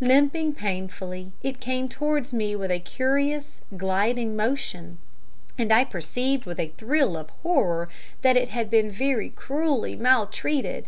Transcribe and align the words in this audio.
Limping 0.00 0.54
painfully, 0.54 1.32
it 1.42 1.60
came 1.60 1.86
towards 1.86 2.32
me 2.32 2.56
with 2.56 2.70
a 2.70 2.78
curious, 2.80 3.60
gliding 3.76 4.34
motion, 4.34 4.96
and 5.58 5.70
I 5.70 5.84
perceived 5.84 6.46
with 6.46 6.58
a 6.58 6.68
thrill 6.78 7.14
of 7.14 7.28
horror 7.42 7.90
that 8.22 8.38
it 8.38 8.48
had 8.48 8.70
been 8.70 8.90
very 8.90 9.28
cruelly 9.28 9.94
maltreated. 9.94 10.86